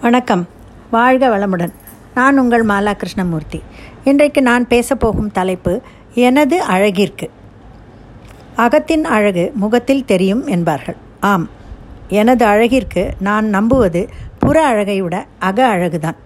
[0.00, 0.48] வணக்கம்.
[0.90, 1.72] வாழ்க வளமுடன்.
[2.14, 3.62] நான் உங்கள் மாலா கிருஷ்ணமூர்த்தி.
[4.04, 5.80] இன்றைக்கு நான் பேசப்போகும் தலைப்பு
[6.14, 7.30] எனது அழகிற்கு.
[8.56, 10.96] அகத்தின் அழகு முகத்தில் தெரியும் என்பார்கள்.
[11.20, 11.48] ஆம்.
[12.08, 14.08] எனது அழகிற்கு நான் நம்புவது
[14.38, 16.16] புற அழகை விட அக அழகுதான்.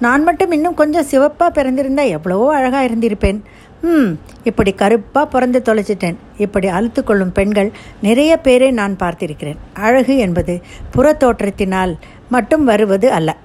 [0.00, 3.40] நான் மட்டும் இன்னும் கொஞ்சம் சிவப்பாக பிறந்திருந்தால் எவ்வளவோ அழகாக இருந்திருப்பேன்.
[3.82, 4.10] ம்
[4.44, 6.14] இப்படி கருப்பாக பிறந்து தொலைச்சிட்டேன்.
[6.38, 7.72] இப்படி அழுத்து கொள்ளும் பெண்கள்
[8.02, 9.56] நிறைய பேரை நான் பார்த்திருக்கிறேன்.
[9.72, 10.60] அழகு என்பது
[10.90, 11.96] புற தோற்றத்தினால்
[12.30, 13.36] மட்டும் வருவது அல்ல.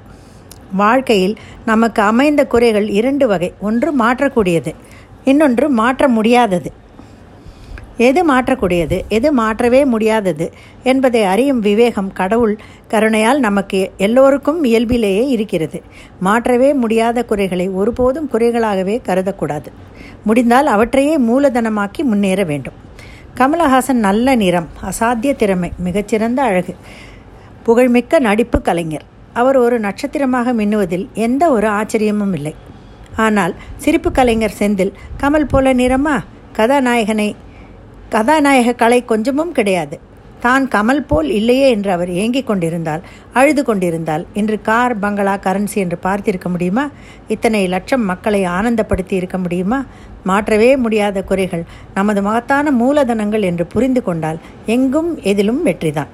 [0.75, 3.53] வாழ்க்கையில் நமக்கு அமைந்த குறைகள் இரண்டு வகை.
[3.59, 4.73] ஒன்று மாற்றக்கூடியது
[5.25, 6.71] இன்னொன்று மாற்ற முடியாதது.
[7.97, 10.51] எது மாற்றக்கூடியது எது மாற்றவே முடியாதது
[10.83, 12.57] என்பதை அறியும் விவேகம் கடவுள்
[12.89, 15.81] கருணையால் நமக்கு எல்லோருக்கும் இயல்பிலேயே இருக்கிறது.
[16.19, 19.69] மாற்றவே முடியாத குறைகளை ஒருபோதும் குறைகளாகவே கருதக்கூடாது.
[20.23, 22.73] முடிந்தால் அவற்றையே மூலதனமாக்கி முன்னேற வேண்டும்.
[23.38, 26.75] கமலஹாசன் நல்ல நிறம் அசாத்திய திறமை மிகச்சிறந்த அழகு.
[27.67, 29.05] புகழ்மிக்க நடிப்பு கலைஞர்.
[29.40, 32.53] அவர் ஒரு நட்சத்திரமாக மின்னுவதில் எந்த ஒரு ஆச்சரியமும் இல்லை.
[33.25, 36.16] ஆனால் சிரிப்பு கலைஞர் செந்தில் கமல் போல நிறமா?
[36.58, 37.30] கதாநாயகனை
[38.16, 39.95] கதாநாயக கலை கொஞ்சமும் கிடையாது.
[40.45, 43.03] தான் கமல் போல் இல்லையே என்று அவர் ஏங்கிக் கொண்டிருந்தால்
[43.39, 46.86] அழுது கொண்டிருந்தால் இன்று கார் பங்களா கரன்சி என்று பார்த்திருக்க முடியுமா?
[47.27, 49.80] இத்தனை லட்சம் மக்களை ஆனந்தப்படுத்தி இருக்க முடியுமா?
[50.31, 54.42] மாற்றவே முடியாத குறைகள் நமது மகத்தான மூலதனங்கள் என்று புரிந்து கொண்டால்
[54.75, 56.11] எங்கும் எதிலும் வெற்றிதான்.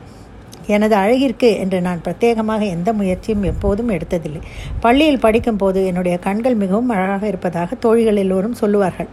[0.75, 4.41] எனது அழகிற்கு என்று நான் பிரத்யேகமாக எந்த முயற்சியும் எப்போதும் எடுத்ததில்லை.
[4.85, 9.09] பள்ளியில் படிக்கும் போது என்னுடைய கண்கள் மிகவும் அழகாக இருப்பதாக தோழிகள் எல்லோரும் சொல்லுவார்கள்.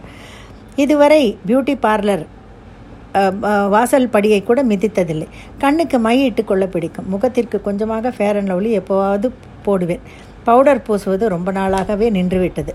[0.75, 2.25] இதுவரை பியூட்டி பார்லர்
[3.75, 5.27] வாசல் படியை கூட மிதித்ததில்லை.
[5.63, 7.07] கண்ணுக்கு மை இட்டுக்கொள்ள பிடிக்கும்.
[7.13, 9.29] முகத்திற்கு கொஞ்சமாக ஃபேர் அண்ட் லவ்லி எப்போவாவது
[9.67, 10.03] போடுவேன்.
[10.47, 12.73] பவுடர் பூசுவது ரொம்ப நாளாகவே நின்றுவிட்டது.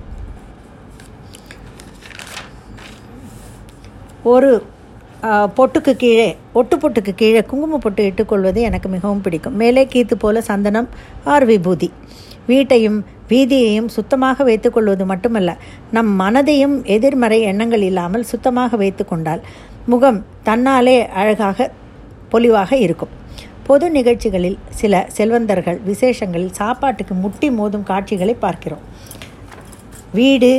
[4.33, 4.51] ஒரு
[5.56, 9.56] பொட்டுக்கு கீழே ஒட்டு பொட்டுக்கு கீழே குங்கும பொட்டு இட்டுக்கொள்வது எனக்கு மிகவும் பிடிக்கும்.
[9.62, 10.89] மேலே கீத்து போல சந்தனம்
[11.25, 11.89] ஆர் விபூதி
[12.47, 12.98] வீட்டையும்
[13.29, 15.51] வீதியையும் சுத்தமாக வைத்துக்கொள்வது மட்டுமல்ல
[15.91, 19.42] நம் மனதையும் எதிர்மறை எண்ணங்கள் இல்லாமல் சுத்தமாக வைத்து கொண்டால்
[19.86, 21.70] முகம் தன்னாலே அழகாக
[22.33, 23.13] பொலிவாக இருக்கும்.
[23.67, 28.85] பொது நிகழ்ச்சிகளில் சில செல்வந்தர்கள் விசேஷங்களில் சாப்பாட்டுக்கு முட்டி மோதும் காட்சிகளை பார்க்கிறோம்.
[30.18, 30.52] வீடு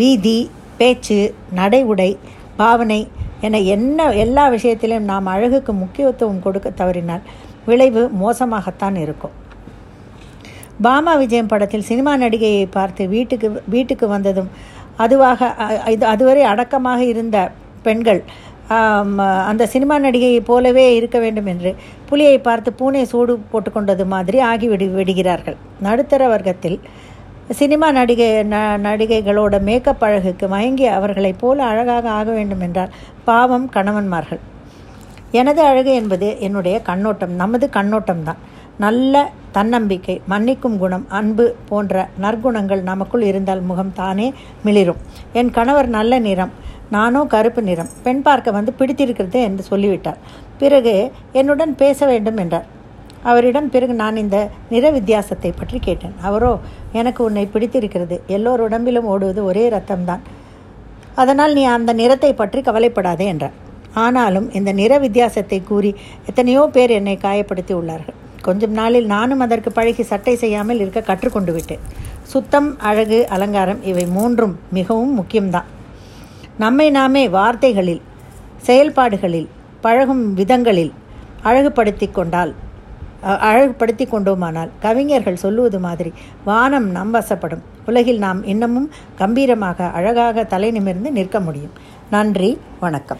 [0.00, 0.38] வீதி
[0.78, 1.18] பேச்சு
[1.52, 2.10] நடை உடை
[2.56, 2.98] பாவனை
[3.46, 7.24] என என்ன எல்லா விஷயத்திலும் நாம் அழகுக்கு முக்கியத்துவம் கொடுக்க தவறினால்
[7.68, 9.34] விளைவு மோசமாகத்தான் இருக்கும்.
[10.84, 14.50] பாமா விஜயம் படத்தில் சினிமா நடிகையை பார்த்து வீட்டுக்கு வீட்டுக்கு வந்ததும்
[15.04, 15.50] அதுவாக
[15.94, 17.38] இது அதுவரை அடக்கமாக இருந்த
[17.86, 18.20] பெண்கள்
[19.50, 21.70] அந்த சினிமா நடிகையை போலவே இருக்க வேண்டும் என்று
[22.08, 25.56] புலியை பார்த்து பூனை சூடு போட்டுக்கொண்டது மாதிரி ஆகிவிடு விடுகிறார்கள்.
[25.86, 26.78] நடுத்தர வர்க்கத்தில்
[27.50, 32.92] சினிமா நடிகை ந நடிகைகளோட மேக்கப் அழகுக்கு மயங்கி அவர்களைப் போல அழகாக ஆக வேண்டும் என்றால்
[33.24, 34.40] பாவம் கணவன்மார்கள்.
[35.30, 38.40] எனது அழகு என்பது என்னுடைய கண்ணோட்டம் நமது கண்ணோட்டம் தான்.
[38.78, 44.32] நல்ல தன்னம்பிக்கை மன்னிக்கும் குணம் அன்பு போன்ற நற்குணங்கள் நமக்குள் இருந்தால் முகம் தானே
[44.62, 45.02] மிளிரும்.
[45.32, 46.52] என் கணவர் நல்ல நிறம்
[46.90, 47.90] நானோ கருப்பு நிறம்.
[48.02, 50.18] பெண் பார்க்க வந்து பிடித்திருக்கிறது என்று சொல்லிவிட்டார்.
[50.58, 52.66] பிறகு என்னுடன் பேச வேண்டும் என்றார்.
[53.30, 54.38] அவரிடம் பிறகு நான் இந்த
[54.72, 56.16] நிற வித்தியாசத்தை பற்றி கேட்டேன்.
[56.28, 56.52] அவரோ
[57.00, 58.16] எனக்கு உன்னை பிடித்திருக்கிறது.
[58.36, 60.24] எல்லோர் உடம்பிலும் ஓடுவது ஒரே ரத்தம்தான்
[61.22, 63.56] அதனால் நீ அந்த நிறத்தை பற்றி கவலைப்படாதே என்றார்.
[64.04, 65.90] ஆனாலும் இந்த நிற வித்தியாசத்தை கூறி
[66.30, 68.16] எத்தனையோ பேர் என்னை காயப்படுத்தி உள்ளார்கள்.
[68.46, 71.84] கொஞ்சம் நாளில் நானும் அதற்கு பழகி சட்டை செய்யாமல் இருக்க கற்றுக்கொண்டு விட்டேன்.
[72.32, 75.68] சுத்தம் அழகு அலங்காரம் இவை மூன்றும் மிகவும் முக்கியம்தான்.
[76.64, 78.02] நம்மை நாமே வார்த்தைகளில்
[78.68, 79.48] செயல்பாடுகளில்
[79.86, 80.92] பழகும் விதங்களில்
[81.48, 82.52] அழகுபடுத்தி கொண்டால்
[83.24, 86.12] அழகுபடுத்தி கொண்டோமானால் கவிஞர்கள் சொல்லுவது மாதிரி
[86.44, 87.62] வானம் நம் வசப்படும்.
[87.86, 91.74] உலகில் நாம் இன்னமும் கம்பீரமாக அழகாக தலை நிமிர்ந்து நிற்க முடியும்.
[92.10, 93.18] நன்றி வணக்கம்.